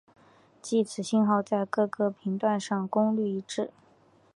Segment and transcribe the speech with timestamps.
[0.63, 3.69] 即此信号在各个频段上的功率一致。